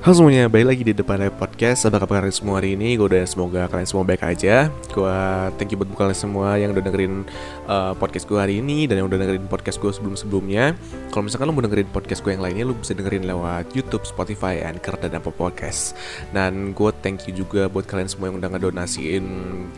[0.00, 1.84] Halo semuanya, balik lagi di Depan Podcast.
[1.84, 2.96] Apa kabar kalian semua hari ini?
[2.96, 4.72] Gue udah semoga kalian semua baik aja.
[4.96, 5.12] Gue
[5.60, 7.28] thank you buat kalian semua yang udah dengerin
[7.68, 10.72] uh, podcast gue hari ini Dan yang udah dengerin podcast gue sebelum-sebelumnya.
[11.12, 14.64] Kalau misalkan lo mau dengerin podcast gue yang lainnya Lo bisa dengerin lewat Youtube, Spotify,
[14.64, 15.92] Anchor, dan Apple Podcast.
[16.32, 19.24] Dan gue thank you juga buat kalian semua yang udah ngedonasiin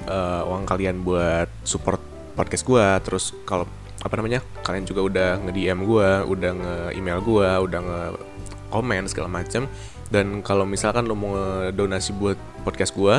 [0.06, 1.98] uh, uang kalian buat support
[2.38, 3.66] podcast gue Terus kalau
[4.06, 9.66] apa namanya kalian juga udah nge-DM gue, udah nge-email gue, udah nge-komen segala macam
[10.12, 11.32] dan kalau misalkan lo mau
[11.72, 12.36] donasi buat
[12.68, 13.16] podcast gue,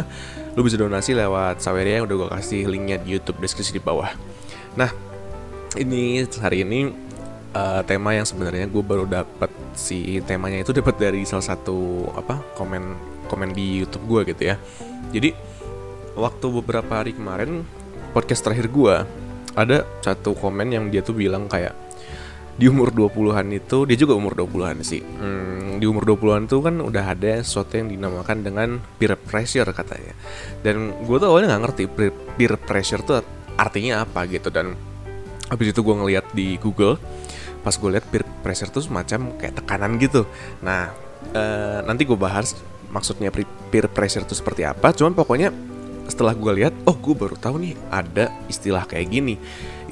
[0.53, 4.13] lo bisa donasi lewat Saweria yang udah gue kasih linknya di YouTube deskripsi di bawah.
[4.77, 4.93] Nah,
[5.73, 6.93] ini hari ini
[7.57, 12.37] uh, tema yang sebenarnya gue baru dapat si temanya itu dapat dari salah satu apa
[12.53, 12.93] komen
[13.25, 14.55] komen di YouTube gue gitu ya.
[15.09, 15.33] Jadi
[16.13, 17.65] waktu beberapa hari kemarin
[18.13, 18.95] podcast terakhir gue
[19.57, 21.73] ada satu komen yang dia tuh bilang kayak
[22.53, 25.01] di umur 20-an itu dia juga umur 20-an sih.
[25.01, 28.69] Hmm, di umur 20-an itu kan udah ada sesuatu yang dinamakan dengan
[29.01, 30.13] peer pressure katanya.
[30.61, 31.83] Dan gue tuh awalnya nggak ngerti
[32.37, 33.25] peer, pressure tuh
[33.57, 34.77] artinya apa gitu dan
[35.49, 36.97] habis itu gue ngeliat di Google
[37.61, 40.29] pas gue liat peer pressure tuh semacam kayak tekanan gitu.
[40.61, 40.93] Nah,
[41.33, 42.53] uh, nanti gue bahas
[42.93, 43.33] maksudnya
[43.73, 44.93] peer pressure itu seperti apa.
[44.93, 45.49] Cuman pokoknya
[46.05, 49.39] setelah gue lihat, oh gue baru tahu nih ada istilah kayak gini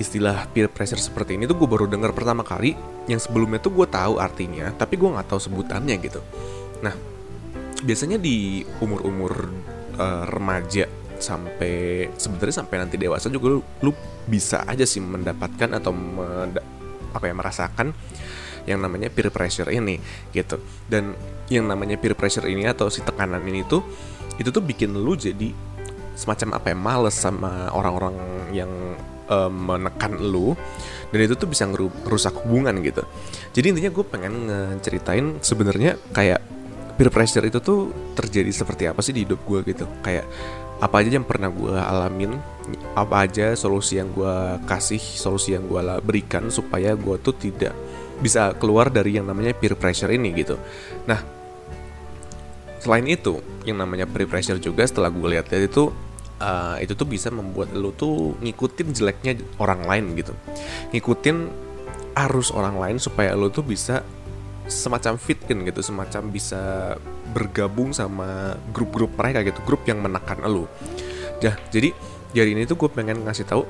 [0.02, 2.74] istilah peer pressure seperti ini tuh gue baru dengar pertama kali.
[3.06, 6.22] Yang sebelumnya tuh gue tahu artinya tapi gue nggak tahu sebutannya gitu.
[6.82, 6.94] Nah
[7.82, 9.50] biasanya di umur-umur
[9.98, 10.86] uh, remaja
[11.22, 13.92] sampai sebenarnya sampai nanti dewasa juga lu, lu
[14.26, 16.62] bisa aja sih mendapatkan atau menda,
[17.14, 17.94] apa ya merasakan
[18.66, 19.98] yang namanya peer pressure ini
[20.34, 20.62] gitu.
[20.90, 21.14] Dan
[21.50, 23.82] yang namanya peer pressure ini atau si tekanan ini tuh
[24.38, 25.54] itu tuh bikin lu jadi
[26.18, 28.16] semacam apa ya males sama orang-orang
[28.54, 28.72] yang
[29.32, 30.54] um, menekan lu
[31.12, 33.04] dan itu tuh bisa ngerusak hubungan gitu.
[33.56, 36.44] Jadi intinya gue pengen ngeceritain sebenarnya kayak
[37.00, 39.88] peer pressure itu tuh terjadi seperti apa sih di hidup gue gitu.
[40.04, 40.28] Kayak
[40.82, 42.42] apa aja yang pernah gue alamin
[42.98, 47.74] apa aja solusi yang gue kasih solusi yang gue berikan supaya gue tuh tidak
[48.22, 50.58] bisa keluar dari yang namanya peer pressure ini gitu.
[51.06, 51.22] Nah
[52.82, 55.94] selain itu yang namanya peer pressure juga setelah gue lihat itu
[56.42, 60.34] uh, itu tuh bisa membuat lo tuh ngikutin jeleknya orang lain gitu.
[60.90, 61.38] Ngikutin
[62.18, 64.02] arus orang lain supaya lo tuh bisa
[64.68, 66.96] semacam fit in gitu semacam bisa
[67.32, 70.68] bergabung sama grup-grup mereka gitu grup yang menekan lo
[71.44, 71.92] ya jadi
[72.32, 73.68] jadi ini tuh gue pengen ngasih tahu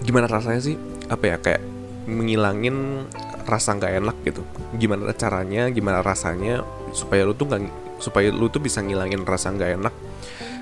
[0.00, 0.80] gimana rasanya sih
[1.12, 1.60] apa ya kayak
[2.08, 3.04] menghilangin
[3.44, 4.42] rasa nggak enak gitu.
[4.76, 7.62] Gimana caranya gimana rasanya supaya lu tuh nggak
[8.00, 9.94] supaya lu tuh bisa ngilangin rasa nggak enak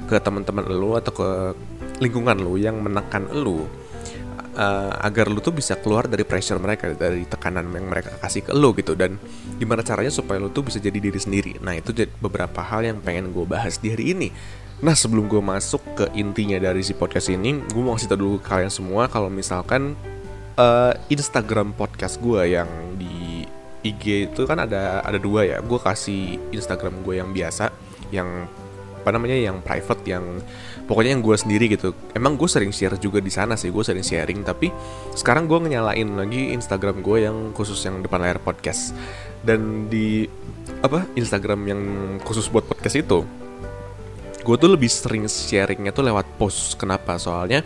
[0.06, 1.28] ke teman-teman lu atau ke
[2.00, 3.66] lingkungan lu yang menekan lu
[4.56, 8.52] uh, agar lu tuh bisa keluar dari pressure mereka dari tekanan yang mereka kasih ke
[8.56, 8.96] lu gitu.
[8.96, 9.20] Dan
[9.60, 11.60] gimana caranya supaya lu tuh bisa jadi diri sendiri?
[11.60, 14.28] Nah itu beberapa hal yang pengen gue bahas di hari ini.
[14.82, 18.36] Nah sebelum gue masuk ke intinya dari si podcast ini gue mau kasih tau dulu
[18.40, 19.96] ke kalian semua kalau misalkan
[20.60, 22.68] uh, Instagram podcast gue yang
[23.00, 23.48] di
[23.80, 25.58] IG itu kan ada ada dua ya.
[25.64, 27.72] Gue kasih Instagram gue yang biasa
[28.12, 28.48] yang
[29.06, 30.42] apa namanya yang private yang
[30.90, 31.94] pokoknya yang gue sendiri gitu.
[32.10, 34.74] Emang gue sering share juga di sana sih gue sering sharing tapi
[35.14, 38.98] sekarang gue nyalain lagi Instagram gue yang khusus yang depan layar podcast.
[39.46, 40.26] Dan di
[40.82, 41.82] apa Instagram yang
[42.26, 43.22] khusus buat podcast itu
[44.42, 46.74] gue tuh lebih sering sharingnya tuh lewat post.
[46.74, 47.14] Kenapa?
[47.14, 47.62] Soalnya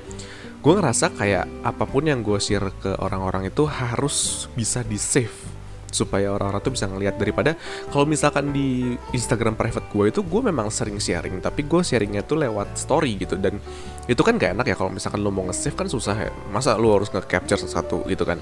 [0.60, 5.59] gue ngerasa kayak apa pun yang gue share ke orang-orang itu harus bisa di save
[5.90, 7.58] supaya orang-orang tuh bisa ngelihat daripada
[7.90, 12.40] kalau misalkan di Instagram private gue itu gue memang sering sharing tapi gue sharingnya tuh
[12.40, 13.36] lewat story gitu.
[13.36, 13.58] Dan
[14.06, 16.30] itu kan gak enak ya kalau misalkan lo mau nge-save kan susah ya.
[16.50, 18.38] Masa lo harus nge-capture satu gitu kan.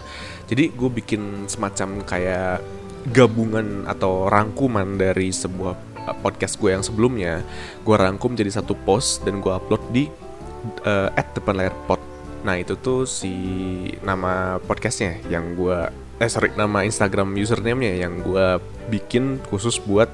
[0.47, 2.61] Jadi gue bikin semacam kayak
[3.13, 5.75] gabungan atau rangkuman dari sebuah
[6.09, 7.41] uh, podcast gue yang sebelumnya.
[7.85, 10.09] Gue rangkum jadi satu post dan gue upload di
[10.85, 12.01] uh, at depan layar pod.
[12.43, 13.33] Nah itu tuh si
[14.03, 18.59] nama podcastnya yang gue eh sorry nama Instagram username-nya yang gue
[18.91, 20.11] bikin khusus buat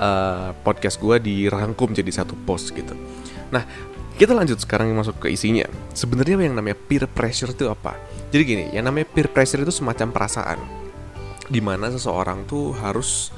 [0.00, 2.96] uh, podcast gue dirangkum jadi satu post gitu.
[3.52, 3.68] Nah,
[4.16, 5.66] kita lanjut sekarang masuk ke isinya.
[5.92, 7.98] Sebenarnya yang namanya peer pressure itu apa?
[8.32, 10.58] Jadi gini, yang namanya peer pressure itu semacam perasaan
[11.44, 13.28] di mana seseorang tuh harus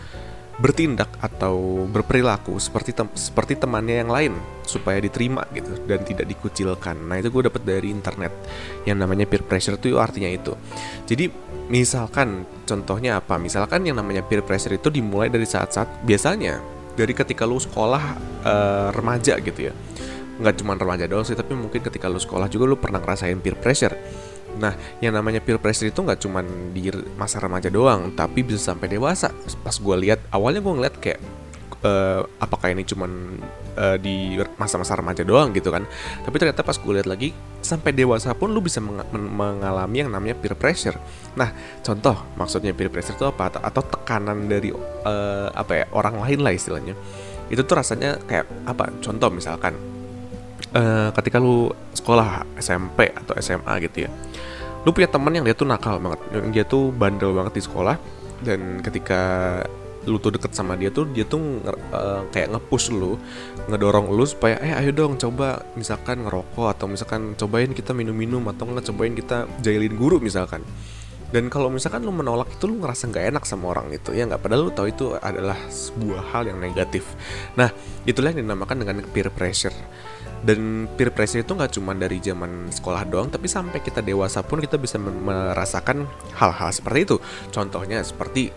[0.57, 4.33] bertindak atau berperilaku seperti tem seperti temannya yang lain
[4.65, 6.97] supaya diterima gitu dan tidak dikucilkan.
[6.97, 8.33] Nah itu gue dapat dari internet
[8.89, 10.57] yang namanya peer pressure itu artinya itu.
[11.05, 11.29] Jadi
[11.69, 13.37] misalkan contohnya apa?
[13.37, 16.59] Misalkan yang namanya peer pressure itu dimulai dari saat-saat biasanya
[16.97, 18.05] dari ketika lu sekolah
[18.43, 19.75] uh, remaja gitu ya.
[20.37, 23.57] nggak cuma remaja doang sih tapi mungkin ketika lu sekolah juga lu pernah ngerasain peer
[23.57, 23.97] pressure
[24.57, 24.73] Nah,
[25.05, 26.41] yang namanya peer pressure itu nggak cuma
[26.73, 29.33] di masa remaja doang, tapi bisa sampai dewasa.
[29.61, 31.21] Pas gue lihat, awalnya gue ngeliat kayak
[31.85, 33.11] uh, apakah ini cuman
[33.77, 35.85] uh, di masa-masa remaja doang gitu kan.
[36.25, 40.39] Tapi ternyata pas gue lihat lagi sampai dewasa pun lu bisa meng mengalami yang namanya
[40.39, 40.97] peer pressure.
[41.37, 43.61] Nah contoh maksudnya peer pressure itu apa?
[43.61, 46.95] Atau tekanan dari uh, apa ya orang lain lah istilahnya.
[47.47, 48.91] Itu tuh rasanya kayak apa?
[49.03, 49.77] Contoh misalkan
[50.75, 54.11] uh, ketika lu sekolah SMP atau SMA gitu ya
[54.87, 56.21] lu punya teman yang dia tuh nakal banget.
[56.31, 57.99] Yang dia tuh bandel banget di sekolah.
[58.39, 59.21] Dan ketika
[60.07, 61.59] lu tuh deket sama dia tuh dia tuh
[61.91, 63.19] uh, kayak ngepush lu
[63.67, 68.71] ngedorong lu supaya eh ayo dong coba misalkan ngerokok atau misalkan cobain kita minum-minum atau
[68.71, 70.63] nggak cobain kita jailin guru misalkan.
[71.27, 74.47] Dan kalau misalkan lu menolak itu lu ngerasa nggak enak sama orang itu ya nggak?
[74.47, 77.03] Padahal lu tahu itu adalah sebuah hal yang negatif.
[77.59, 77.75] Nah
[78.07, 79.75] itulah yang dinamakan dengan peer pressure
[80.45, 84.61] dan peer pressure itu nggak cuma dari zaman sekolah doang tapi sampai kita dewasa pun
[84.61, 86.05] kita bisa merasakan
[86.37, 87.17] hal-hal seperti itu.
[87.55, 88.53] Contohnya seperti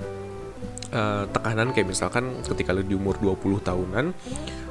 [0.94, 4.06] uh, tekanan kayak misalkan ketika lu di umur 20 tahunan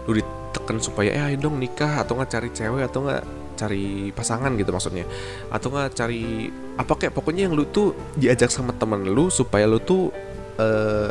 [0.09, 3.23] lu ditekan supaya eh ayo dong nikah atau nggak cari cewek atau nggak
[3.59, 5.05] cari pasangan gitu maksudnya.
[5.51, 9.83] Atau nggak cari apa kayak pokoknya yang lu tuh diajak sama temen lu supaya lu
[9.83, 10.15] tuh
[10.61, 11.11] uh,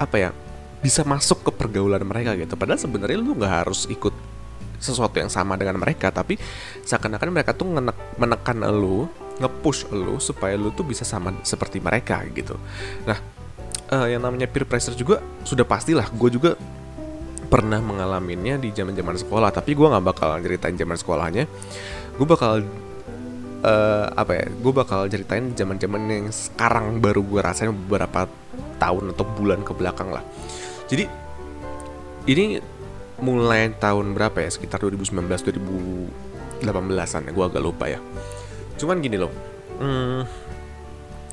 [0.00, 0.30] apa ya
[0.82, 2.58] bisa masuk ke pergaulan mereka gitu.
[2.58, 4.14] Padahal sebenarnya lu nggak harus ikut
[4.82, 6.34] sesuatu yang sama dengan mereka tapi
[6.82, 7.70] seakan-akan mereka tuh
[8.18, 9.06] menekan lu
[9.38, 12.58] ngepush lu supaya lu tuh bisa sama seperti mereka gitu.
[13.06, 13.18] Nah
[13.94, 16.10] uh, yang namanya peer pressure juga sudah pastilah.
[16.12, 16.58] Gue juga
[17.46, 21.44] pernah mengalaminya di zaman zaman sekolah tapi gue nggak bakal ceritain zaman sekolahnya.
[22.18, 22.64] Gue bakal
[23.62, 28.26] uh, apa ya gue bakal ceritain zaman zaman yang sekarang baru gue rasain beberapa
[28.80, 30.24] tahun atau bulan ke belakang lah.
[30.90, 31.06] Jadi
[32.28, 32.60] ini
[33.22, 34.50] mulai tahun berapa ya?
[34.50, 35.14] Sekitar 2019
[36.62, 38.02] 2018an gue agak lupa ya.
[38.76, 39.30] Cuman gini loh
[39.78, 40.20] hmm,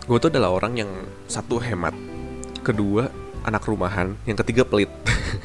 [0.05, 0.91] gue tuh adalah orang yang
[1.25, 1.93] satu hemat
[2.61, 3.09] kedua
[3.43, 4.89] anak rumahan yang ketiga pelit.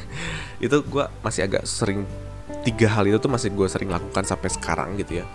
[0.65, 2.05] Itu gue masih agak sering
[2.65, 5.25] tiga hal itu tuh masih gue sering lakukan sampai sekarang gitu ya.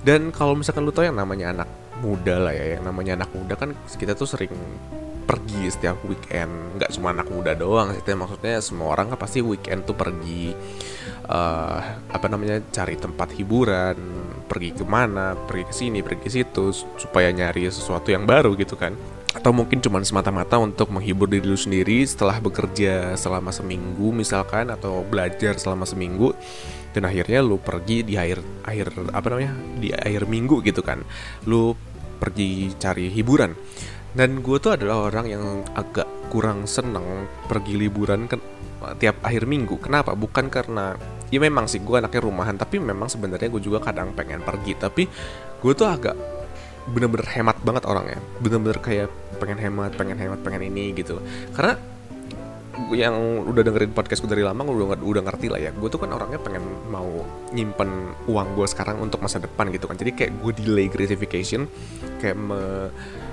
[0.00, 1.68] Dan kalau misalkan lu tau yang namanya anak
[2.00, 4.50] muda lah ya yang namanya anak muda kan kita tuh sering
[5.22, 6.76] pergi setiap weekend.
[6.78, 10.52] Nggak cuma anak muda doang sih maksudnya semua orang kan pasti weekend tuh pergi
[11.28, 11.78] uh,
[12.10, 13.96] apa namanya cari tempat hiburan
[14.50, 18.74] pergi ke mana pergi ke sini pergi ke situ supaya nyari sesuatu yang baru gitu
[18.76, 18.92] kan.
[19.32, 25.00] Atau mungkin cuma semata-mata untuk menghibur diri lu sendiri setelah bekerja selama seminggu misalkan atau
[25.08, 26.36] belajar selama seminggu
[26.92, 31.00] dan akhirnya lu pergi di akhir akhir apa namanya di akhir minggu gitu kan.
[31.48, 31.72] Lu
[32.20, 33.56] pergi cari hiburan
[34.12, 38.36] dan gue tuh adalah orang yang agak kurang seneng pergi liburan ke
[38.98, 39.78] tiap akhir minggu.
[39.80, 40.12] Kenapa?
[40.12, 40.96] Bukan karena
[41.32, 44.76] ya memang sih gue anaknya rumahan tapi memang sebenarnya gue juga kadang pengen pergi.
[44.76, 45.02] Tapi
[45.60, 46.16] gue tuh agak
[46.92, 48.18] bener-bener hemat banget orangnya.
[48.42, 49.08] Bener-bener kayak
[49.40, 51.22] pengen hemat pengen hemat pengen ini gitu.
[51.54, 51.78] Karena
[52.92, 55.70] yang udah dengerin podcast gue dari lama gue udah, udah ngerti lah ya.
[55.72, 57.08] Gue tuh kan orangnya pengen mau
[57.52, 59.96] nyimpen uang gue sekarang untuk masa depan gitu kan.
[59.96, 61.68] Jadi kayak gue delay gratification
[62.18, 62.90] kayak me,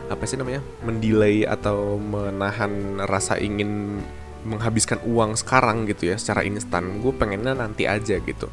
[0.10, 4.02] apa sih namanya mendelay atau menahan rasa ingin
[4.44, 7.00] menghabiskan uang sekarang gitu ya secara instan.
[7.00, 8.50] Gue pengennya nanti aja gitu.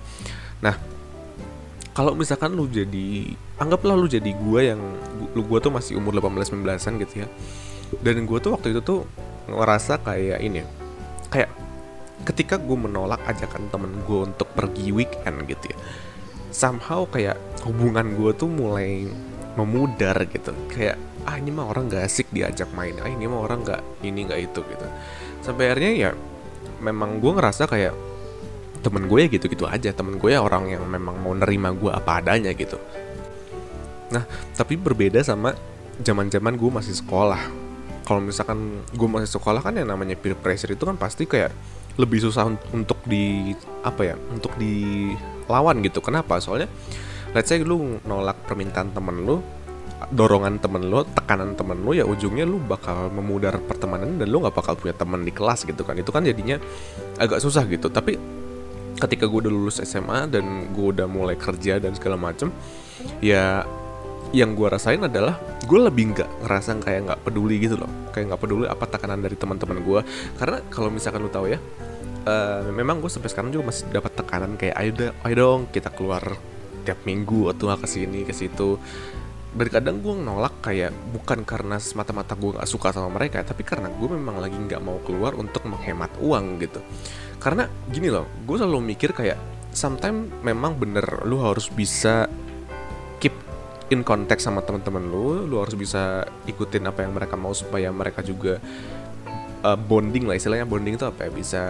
[0.61, 0.77] Nah
[1.97, 4.81] kalau misalkan lu jadi anggaplah lu jadi gue yang
[5.33, 7.29] lu gue tuh masih umur 18-19an gitu ya.
[8.03, 9.09] Dan gue tuh waktu itu tuh
[9.47, 10.67] ngerasa kayak ini
[11.31, 11.51] kayak
[12.27, 15.79] ketika gue menolak ajakan temen gue untuk pergi weekend gitu ya
[16.57, 17.37] somehow kayak
[17.69, 19.05] hubungan gue tuh mulai
[19.61, 20.57] memudar gitu.
[20.73, 22.95] Kayak ah ini mah orang gak asik diajak main.
[23.03, 24.87] Ah ini mah orang gak ini gak itu gitu.
[25.43, 26.11] Sampai akhirnya ya
[26.79, 27.95] memang gue ngerasa kayak
[28.81, 29.91] temen gue ya gitu-gitu aja.
[29.91, 32.79] Temen gue ya orang yang memang mau nerima gue apa adanya gitu.
[34.15, 34.23] Nah
[34.55, 35.53] tapi berbeda sama
[36.01, 37.43] zaman-zaman gue masih sekolah.
[38.07, 41.51] Kalau misalkan gue masih sekolah kan yang namanya peer pressure itu kan pasti kayak
[41.99, 43.51] lebih susah untuk di
[43.83, 45.99] apa ya untuk dilawan gitu.
[45.99, 46.39] Kenapa?
[46.39, 46.71] Soalnya
[47.35, 49.43] let's say lu nolak permintaan temen lu
[50.13, 54.55] dorongan temen lu, tekanan temen lu ya ujungnya lu bakal memudar pertemanan dan lu nggak
[54.55, 55.97] bakal punya temen di kelas gitu kan.
[55.97, 56.61] Itu kan jadinya
[57.17, 57.89] agak susah gitu.
[57.89, 58.17] Tapi
[58.97, 62.49] ketika gue udah lulus SMA dan gue udah mulai kerja dan segala macem
[63.21, 63.61] ya
[64.35, 67.91] yang gue rasain adalah gue lebih nggak ngerasa kayak nggak peduli gitu loh.
[68.13, 70.01] Kayak nggak peduli apa tekanan dari teman-teman gue
[70.37, 71.59] karena kalau misalkan lu tahu ya
[72.27, 74.91] uh, memang gue sampai sekarang juga masih dapat tekanan kayak ayo,
[75.25, 76.23] ayo dong kita keluar
[76.87, 78.79] tiap minggu atau ke sini ke situ
[79.57, 83.89] dan kadang gue nolak kayak bukan karena semata-mata gue nggak suka sama mereka tapi karena
[83.89, 86.85] gue memang lagi nggak mau keluar untuk menghemat uang gitu.
[87.41, 89.41] Karena gini loh gue selalu mikir kayak
[89.73, 92.29] sometimes memang bener lu harus bisa
[93.17, 93.33] keep
[93.89, 98.21] in contact sama teman-teman lu lu harus bisa ikutin apa yang mereka mau supaya mereka
[98.21, 98.61] juga
[99.65, 101.63] uh, bonding lah istilahnya bonding itu apa ya bisa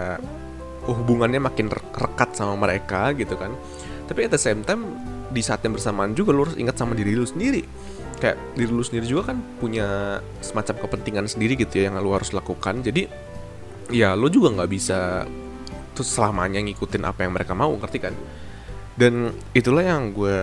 [0.87, 3.55] hubungannya makin rekat sama mereka gitu kan.
[4.07, 4.87] Tapi at the same time
[5.27, 7.63] di saat yang bersamaan juga lu harus ingat sama diri lu sendiri.
[8.17, 12.31] Kayak diri lu sendiri juga kan punya semacam kepentingan sendiri gitu ya yang lu harus
[12.33, 12.81] lakukan.
[12.81, 13.05] Jadi
[13.93, 15.27] ya lu juga nggak bisa
[15.93, 18.13] tuh selamanya ngikutin apa yang mereka mau ngerti kan?
[18.97, 20.37] Dan itulah yang gue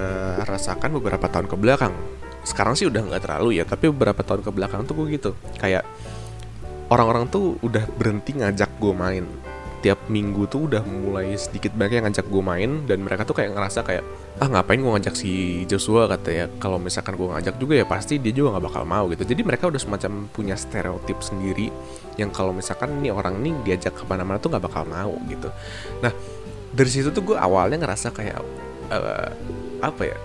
[0.47, 1.95] rasakan beberapa tahun ke belakang.
[2.47, 5.31] Sekarang sih udah nggak terlalu ya tapi beberapa tahun ke belakang tuh gue gitu.
[5.59, 5.83] Kayak
[6.93, 9.25] orang-orang tuh udah berhenti ngajak gue main
[9.85, 13.53] tiap minggu tuh udah mulai sedikit banyak yang ngajak gue main dan mereka tuh kayak
[13.53, 14.01] ngerasa kayak
[14.41, 16.09] ah ngapain gue ngajak si Joshua?
[16.09, 16.47] kata ya.
[16.57, 19.29] Kalau misalkan gue ngajak juga ya pasti dia juga nggak bakal mau gitu.
[19.29, 21.69] Jadi mereka udah semacam punya stereotip sendiri
[22.17, 25.53] yang kalau misalkan nih orang nih diajak ke mana-mana tuh nggak bakal mau gitu.
[26.01, 26.17] Nah
[26.73, 28.41] dari situ tuh gue awalnya ngerasa kayak
[28.89, 29.29] uh,
[29.85, 30.17] apa ya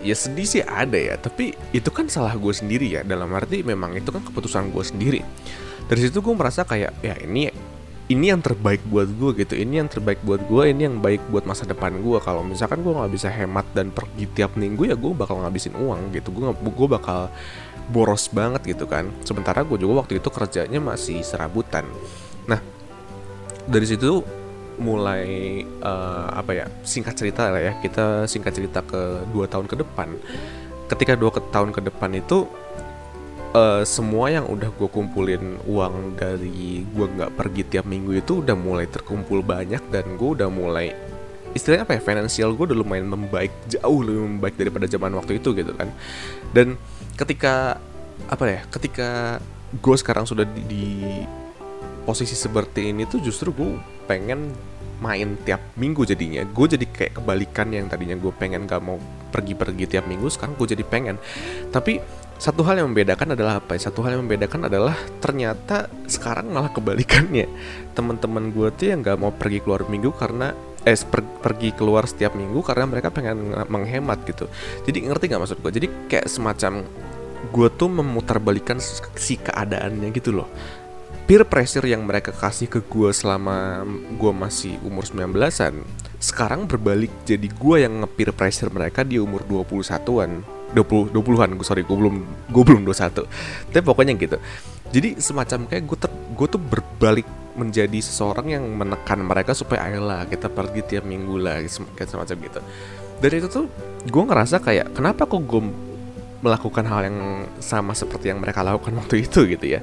[0.00, 3.02] ya sedih sih ada ya tapi itu kan salah gue sendiri ya.
[3.02, 5.20] Dalam arti memang itu kan keputusan gue sendiri.
[5.90, 7.50] Dari situ gue merasa kayak ya ini
[8.10, 9.54] ini yang terbaik buat gue gitu.
[9.54, 12.90] Ini yang terbaik buat gue ini yang baik buat masa depan gue kalau misalkan gue
[12.90, 16.34] nggak bisa hemat dan pergi tiap minggu ya gue bakal ngabisin uang gitu.
[16.34, 17.30] Gue gue bakal
[17.94, 19.06] boros banget gitu kan.
[19.22, 21.86] Sementara gue juga waktu itu kerjanya masih serabutan.
[22.50, 22.58] Nah
[23.70, 24.26] dari situ
[24.82, 27.72] mulai uh, apa ya singkat cerita lah ya.
[27.78, 30.18] Kita singkat cerita ke dua tahun ke depan.
[30.90, 32.50] Ketika dua tahun ke depan itu
[33.54, 38.56] uh, semua yang udah gue kumpulin uang dari gue nggak pergi tiap minggu itu udah
[38.56, 40.94] mulai terkumpul banyak dan gue udah mulai
[41.50, 45.50] istilahnya apa ya finansial gue udah lumayan membaik jauh lebih membaik daripada zaman waktu itu
[45.54, 45.90] gitu kan.
[46.54, 46.78] Dan
[47.18, 47.78] ketika
[48.30, 49.40] apa ya ketika
[49.74, 50.86] gue sekarang sudah di, di
[52.06, 54.54] posisi seperti ini tuh justru gue pengen
[55.02, 56.46] main tiap minggu jadinya.
[56.46, 59.00] Gue jadi kayak kebalikan yang tadinya gue pengen gak mau
[59.34, 61.16] pergi-pergi tiap minggu sekarang gue jadi pengen.
[61.72, 61.98] Tapi
[62.40, 63.92] satu hal yang membedakan adalah apa ya?
[63.92, 67.44] Satu hal yang membedakan adalah ternyata sekarang malah kebalikannya.
[67.92, 72.32] Teman-teman gue tuh yang nggak mau pergi keluar minggu karena eh per, pergi keluar setiap
[72.32, 74.48] minggu karena mereka pengen menghemat gitu.
[74.88, 75.72] Jadi ngerti nggak maksud gue?
[75.84, 76.88] Jadi kayak semacam
[77.52, 78.80] gue tuh memutarbalikan
[79.20, 80.48] si keadaannya gitu loh.
[81.28, 83.84] Peer pressure yang mereka kasih ke gue selama
[84.16, 85.84] gue masih umur 19-an
[86.20, 91.82] sekarang berbalik jadi gue yang nge-peer pressure mereka di umur 21-an 20 20-an gue sorry
[91.82, 92.16] gue belum
[92.50, 93.26] gue belum 21
[93.74, 94.38] tapi pokoknya gitu.
[94.90, 100.26] Jadi semacam kayak gue ter, gue tuh berbalik menjadi seseorang yang menekan mereka supaya ayolah
[100.26, 101.62] kita pergi tiap minggu lah
[101.94, 102.60] kayak semacam gitu.
[103.22, 103.66] Dari itu tuh
[104.06, 105.62] gue ngerasa kayak kenapa kok gue
[106.40, 107.18] melakukan hal yang
[107.60, 109.80] sama seperti yang mereka lakukan waktu itu gitu ya.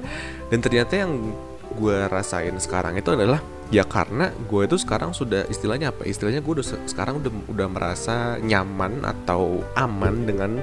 [0.52, 1.32] Dan ternyata yang
[1.78, 6.08] gue rasain sekarang itu adalah ya karena gue itu sekarang sudah istilahnya apa?
[6.08, 10.60] Istilahnya gue udah sekarang udah udah merasa nyaman atau aman dengan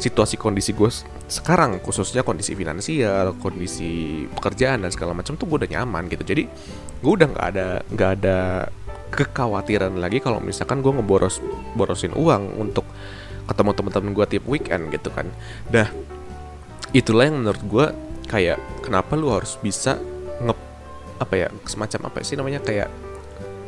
[0.00, 0.88] situasi kondisi gue
[1.28, 1.80] sekarang.
[1.84, 6.24] Khususnya kondisi finansial kondisi pekerjaan dan segala macam tuh gue udah nyaman gitu.
[6.24, 6.48] Jadi
[7.04, 8.38] gue udah nggak ada nggak ada
[9.08, 11.40] kekhawatiran lagi kalau misalkan gue ngeboros
[11.76, 12.84] borosin uang untuk
[13.48, 15.28] ketemu teman-teman gue tiap weekend gitu kan.
[15.68, 15.88] Dah
[16.96, 17.86] itulah yang menurut gue
[18.28, 20.00] kayak kenapa lu harus bisa
[20.40, 20.67] nge
[21.18, 22.90] apa ya semacam apa sih namanya kayak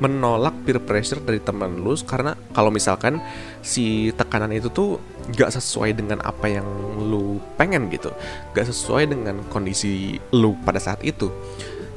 [0.01, 3.21] menolak peer pressure dari teman lu karena kalau misalkan
[3.61, 4.97] si tekanan itu tuh
[5.37, 6.65] gak sesuai dengan apa yang
[6.97, 8.09] lu pengen gitu
[8.57, 11.29] gak sesuai dengan kondisi lu pada saat itu.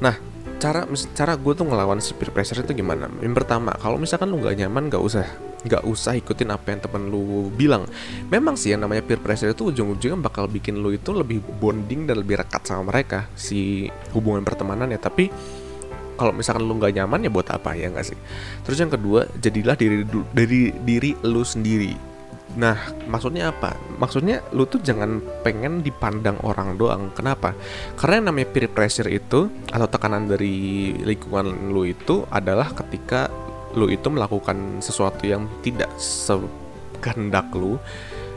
[0.04, 0.14] Nah
[0.60, 0.84] cara
[1.16, 3.08] cara gue tuh ngelawan si peer pressure itu gimana?
[3.24, 5.24] Yang pertama kalau misalkan lu gak nyaman gak usah
[5.64, 7.88] gak usah ikutin apa yang temen lu bilang
[8.28, 12.20] memang sih yang namanya peer pressure itu ujung-ujungnya bakal bikin lu itu lebih bonding dan
[12.20, 15.32] lebih rekat sama mereka si hubungan pertemanan ya tapi
[16.14, 18.18] kalau misalkan lu nggak nyaman ya buat apa ya nggak sih
[18.62, 22.14] terus yang kedua jadilah diri dari diri lu sendiri
[22.54, 22.78] Nah,
[23.10, 23.74] maksudnya apa?
[23.98, 27.10] Maksudnya lu tuh jangan pengen dipandang orang doang.
[27.10, 27.50] Kenapa?
[27.98, 33.26] Karena yang namanya peer pressure itu atau tekanan dari lingkungan lu itu adalah ketika
[33.74, 37.78] lu itu melakukan sesuatu yang tidak sekehendak lu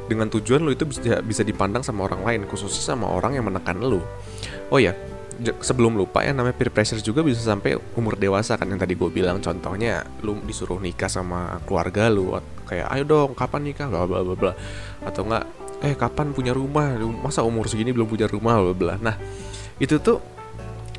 [0.08, 3.78] dengan tujuan lu itu bisa bisa dipandang sama orang lain khususnya sama orang yang menekan
[3.78, 4.00] lu.
[4.72, 4.96] Oh ya,
[5.62, 9.10] sebelum lupa ya namanya peer pressure juga bisa sampai umur dewasa kan yang tadi gue
[9.12, 9.38] bilang.
[9.44, 12.34] Contohnya lu disuruh nikah sama keluarga lu
[12.66, 13.88] kayak ayo dong kapan nikah?
[13.92, 14.54] Bla bla bla bla.
[15.04, 15.46] Atau enggak
[15.84, 16.98] eh kapan punya rumah?
[17.22, 18.58] Masa umur segini belum punya rumah?
[18.64, 18.94] Bla bla.
[18.98, 19.16] Nah
[19.78, 20.37] itu tuh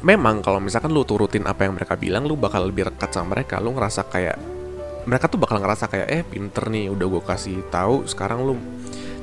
[0.03, 3.59] memang kalau misalkan lu turutin apa yang mereka bilang lu bakal lebih rekat sama mereka.
[3.59, 4.37] Lu ngerasa kayak
[5.09, 8.55] mereka tuh bakal ngerasa kayak eh pinter nih udah gue kasih tahu sekarang lu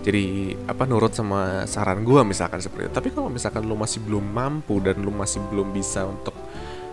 [0.02, 2.94] jadi apa nurut sama saran gue misalkan seperti itu.
[2.94, 6.36] Tapi kalau misalkan lu masih belum mampu dan lu masih belum bisa untuk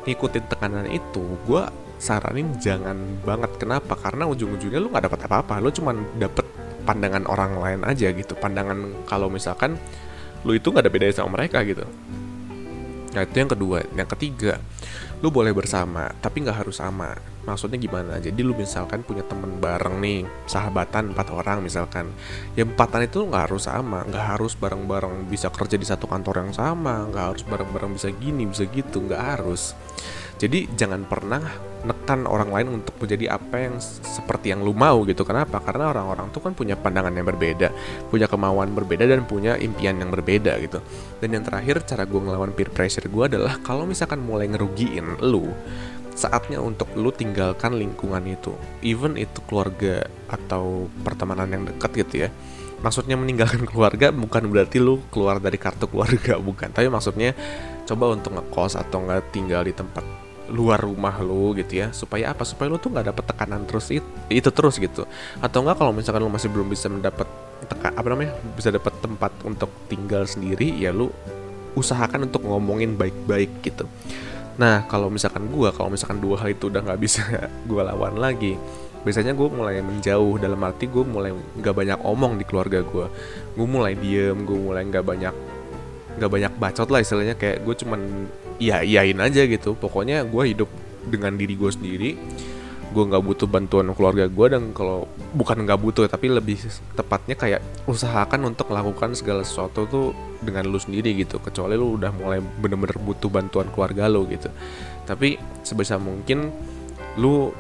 [0.03, 1.63] ngikutin tekanan itu gue
[1.99, 2.97] saranin jangan
[3.27, 3.51] banget.
[3.61, 3.99] Kenapa?
[3.99, 5.55] Karena ujung-ujungnya lu nggak dapat apa-apa.
[5.59, 6.47] Lu cuman dapet
[6.83, 8.35] pandangan orang lain aja gitu.
[8.39, 9.77] Pandangan kalau misalkan
[10.43, 11.87] lu itu nggak ada bedanya sama mereka gitu
[13.13, 13.85] nah itu yang kedua.
[13.93, 14.57] Yang ketiga
[15.23, 17.15] lu boleh bersama tapi nggak harus sama.
[17.43, 22.11] Maksudnya gimana jadi lu misalkan punya temen bareng nih sahabatan empat orang misalkan.
[22.59, 24.03] Ya empatan itu nggak harus sama.
[24.07, 27.07] Nggak harus bareng-bareng bisa kerja di satu kantor yang sama.
[27.07, 29.03] Nggak harus bareng-bareng bisa gini bisa gitu.
[29.03, 29.79] Nggak harus
[30.43, 31.39] jadi jangan pernah
[31.87, 35.23] nekan orang lain untuk menjadi apa yang seperti yang lu mau gitu.
[35.23, 35.63] Kenapa?
[35.63, 37.71] Karena orang-orang tuh kan punya pandangan yang berbeda
[38.11, 40.83] punya kemauan berbeda dan punya impian yang berbeda gitu.
[41.23, 45.47] Dan yang terakhir cara gue ngelawan peer pressure gue adalah kalau misalkan mulai ngerugiin lu
[46.19, 48.51] saatnya untuk lu tinggalkan lingkungan itu.
[48.83, 52.35] Even itu keluarga atau pertemanan yang dekat gitu ya.
[52.83, 56.75] Maksudnya meninggalkan keluarga bukan berarti lu keluar dari kartu keluarga bukan.
[56.75, 57.31] Tapi maksudnya
[57.87, 62.43] coba untuk ngekos atau nggak tinggal di tempat luar rumah lo gitu ya supaya apa?
[62.43, 65.07] Supaya lo tuh nggak dapet tekanan terus itu, itu terus gitu.
[65.39, 67.29] Atau enggak kalau misalkan lo masih belum bisa mendapat
[67.63, 71.15] tekan apa namanya bisa dapat tempat untuk tinggal sendiri ya lo
[71.79, 73.87] usahakan untuk ngomongin baik-baik gitu.
[74.59, 77.23] Nah kalau misalkan gue kalau misalkan dua hal itu udah nggak bisa
[77.71, 78.59] gue lawan lagi
[79.03, 80.39] biasanya gue mulai menjauh.
[80.39, 83.07] Dalam arti gue mulai nggak banyak omong di keluarga gue
[83.57, 85.35] gue mulai diem gue mulai nggak banyak
[86.19, 88.01] nggak banyak bacot lah istilahnya kayak gue cuman
[88.61, 89.77] iya iyain aja gitu.
[89.77, 90.69] Pokoknya gue hidup
[91.09, 92.11] dengan diri gue sendiri
[92.93, 96.61] gue nggak butuh bantuan keluarga gue dan kalau bukan nggak butuh tapi lebih
[96.93, 100.07] tepatnya kayak usahakan untuk melakukan segala sesuatu tuh
[100.45, 101.41] dengan lu sendiri gitu.
[101.41, 104.53] Kecuali lu udah mulai bener-bener butuh bantuan keluarga lu gitu.
[105.09, 106.53] Tapi sebisa mungkin
[107.17, 107.51] lu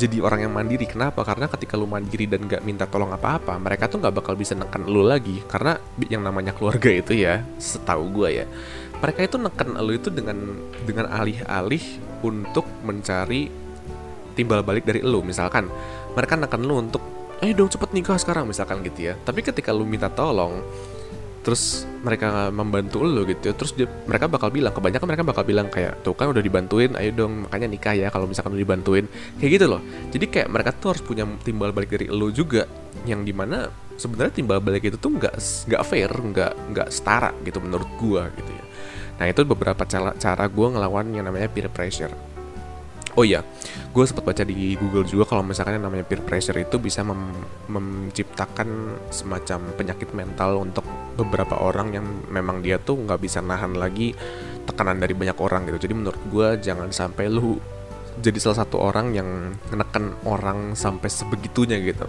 [0.00, 0.88] jadi orang yang mandiri.
[0.88, 1.20] Kenapa?
[1.20, 4.88] Karena ketika lu mandiri dan gak minta tolong apa-apa mereka tuh nggak bakal bisa neken
[4.88, 5.44] lu lagi.
[5.44, 5.76] Karena
[6.08, 8.46] yang namanya keluarga itu ya setahu gue ya
[9.00, 10.36] mereka itu neken lu itu dengan
[10.84, 11.84] dengan alih-alih
[12.20, 13.48] untuk mencari
[14.36, 15.24] timbal balik dari lu.
[15.24, 15.72] Misalkan
[16.12, 17.02] mereka neken lu untuk
[17.40, 19.14] ayo dong cepet nikah sekarang misalkan gitu ya.
[19.24, 20.60] Tapi ketika lu minta tolong
[21.40, 23.54] terus mereka membantu lo gitu ya.
[23.56, 27.10] terus dia, mereka bakal bilang kebanyakan mereka bakal bilang kayak tuh kan udah dibantuin ayo
[27.16, 29.04] dong makanya nikah ya kalau misalkan udah dibantuin.
[29.40, 29.80] Kayak gitu loh.
[30.12, 32.68] Jadi kayak mereka tuh harus punya timbal balik dari lo juga
[33.08, 35.34] yang di mana sebenarnya timbal balik itu tuh nggak
[35.68, 38.64] nggak fair nggak nggak setara gitu menurut gua gitu ya.
[39.20, 42.29] Nah itu beberapa cara cara gua ngelawan yang namanya peer pressure
[43.20, 43.44] Oh iya,
[43.92, 47.36] gue sempat baca di Google juga kalau misalkan yang namanya peer pressure itu bisa mem
[47.68, 50.88] menciptakan semacam penyakit mental untuk
[51.20, 54.16] beberapa orang yang memang dia tuh nggak bisa nahan lagi
[54.64, 55.84] tekanan dari banyak orang gitu.
[55.84, 57.60] Jadi menurut gue jangan sampai lu
[58.20, 62.06] jadi salah satu orang yang menekan orang sampai sebegitunya gitu.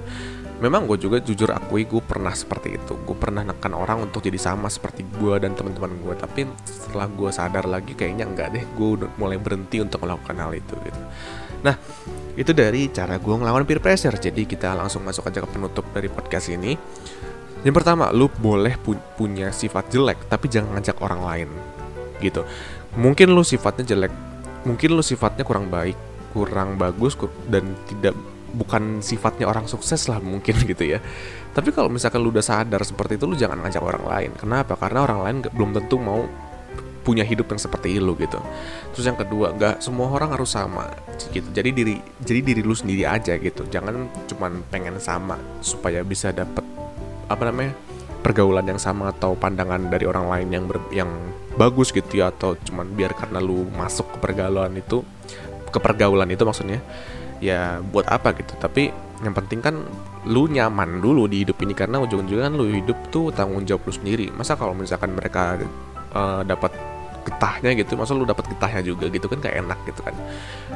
[0.62, 2.94] Memang gue juga jujur akui gue pernah seperti itu.
[3.02, 7.34] Gue pernah nekan orang untuk jadi sama seperti gue dan teman-teman gue tapi setelah gue
[7.34, 8.62] sadar lagi kayaknya enggak deh.
[8.78, 11.02] Gue mulai berhenti untuk melakukan hal itu gitu.
[11.66, 11.76] Nah
[12.38, 14.14] itu dari cara gue ngelawan peer pressure.
[14.14, 16.78] Jadi kita langsung masuk aja ke penutup dari podcast ini.
[17.66, 21.50] Yang pertama lu boleh pu punya sifat jelek tapi jangan ngajak orang lain
[22.22, 22.46] gitu.
[23.02, 24.14] Mungkin lu sifatnya jelek
[24.68, 25.98] mungkin lu sifatnya kurang baik
[26.32, 27.20] kurang bagus
[27.52, 28.16] dan tidak
[28.52, 31.00] bukan sifatnya orang sukses lah mungkin gitu ya.
[31.52, 34.32] Tapi kalau misalkan lu udah sadar seperti itu lu jangan ngajak orang lain.
[34.40, 34.80] Kenapa?
[34.80, 36.24] Karena orang lain belum tentu mau
[37.02, 38.38] punya hidup yang seperti lu gitu.
[38.94, 40.88] Terus yang kedua nggak semua orang harus sama
[41.32, 41.48] gitu.
[41.52, 43.68] Jadi diri jadi diri lu sendiri aja gitu.
[43.68, 46.64] Jangan cuman pengen sama supaya bisa dapet
[47.32, 47.74] apa namanya
[48.22, 51.12] pergaulan yang sama atau pandangan dari orang lain yang ber, yang
[51.58, 55.02] bagus gitu ya atau cuman biar karena lu masuk ke pergaulan itu
[55.72, 56.80] ke pergaulan itu maksudnya
[57.42, 58.54] ya buat apa gitu.
[58.62, 59.76] Tapi yang penting kan
[60.30, 63.94] lu nyaman dulu di hidup ini karena ujung-ujungnya kan lu hidup tuh tanggung jawab lu
[63.94, 64.30] sendiri.
[64.34, 65.58] Masa kalau misalkan mereka
[66.14, 66.91] uh, dapat
[67.24, 67.94] getahnya gitu.
[67.98, 70.16] Masa lu dapat getahnya juga gitu kan kayak enak gitu kan.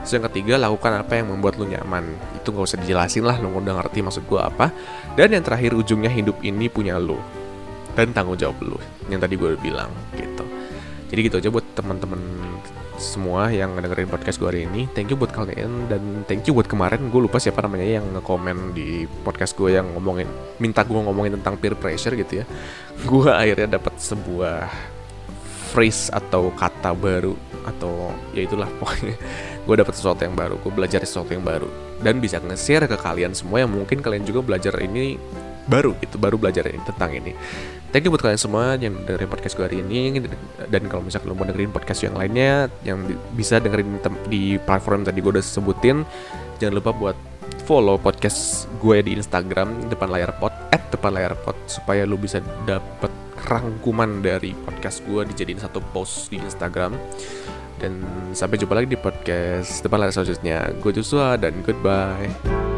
[0.01, 2.05] Terus yang ketiga lakukan apa yang membuat lu nyaman.
[2.38, 4.69] Itu nggak usah dijelasin lah lu udah ngerti maksud gua apa.
[5.17, 7.17] Dan yang terakhir ujungnya hidup ini punya lu
[7.95, 8.77] dan tanggung jawab lu.
[9.08, 10.43] Yang tadi gue udah bilang gitu.
[11.10, 12.19] Jadi gitu aja buat teman-teman
[12.95, 14.88] semua yang dengerin podcast gue hari ini.
[14.91, 17.12] Thank you buat kalian dan thank you buat kemarin.
[17.12, 20.27] Gue lupa siapa namanya yang ngekomen di podcast gue yang ngomongin
[20.60, 22.45] minta gue ngomongin tentang peer pressure gitu ya.
[23.03, 24.67] Gue akhirnya dapat sebuah
[25.73, 27.34] phrase atau kata baru
[27.65, 29.17] atau ya itulah pokoknya.
[29.65, 31.65] Gue dapat sesuatu yang baru gue belajar sesuatu yang baru.
[31.97, 35.17] Dan bisa nge-share ke kalian semua yang mungkin kalian juga belajar ini
[35.65, 37.34] baru gitu baru belajar ini, tentang ini.
[37.89, 40.21] Thank you buat kalian semua yang dengerin podcast gue hari ini.
[40.69, 43.97] Dan kalau misalnya kalian mau dengerin podcast yang lainnya yang bisa dengerin
[44.30, 46.06] di platform tadi gue udah sebutin
[46.62, 47.17] jangan lupa buat
[47.65, 52.38] follow podcast gue di Instagram depan layar pod at depan layar pot supaya lu bisa
[52.69, 56.97] dapet rangkuman dari podcast gue dijadiin satu post di Instagram.
[57.79, 60.73] Dan sampai jumpa lagi di podcast depan layar selanjutnya.
[60.81, 62.74] Gue Joshua dan goodbye.